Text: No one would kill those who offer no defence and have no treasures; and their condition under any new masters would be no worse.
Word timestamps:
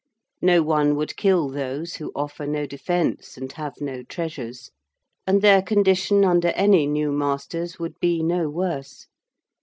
No 0.41 0.63
one 0.63 0.95
would 0.95 1.15
kill 1.15 1.47
those 1.47 1.97
who 1.97 2.11
offer 2.15 2.47
no 2.47 2.65
defence 2.65 3.37
and 3.37 3.51
have 3.51 3.79
no 3.79 4.01
treasures; 4.01 4.71
and 5.27 5.43
their 5.43 5.61
condition 5.61 6.25
under 6.25 6.47
any 6.53 6.87
new 6.87 7.11
masters 7.11 7.77
would 7.77 7.99
be 7.99 8.23
no 8.23 8.49
worse. 8.49 9.05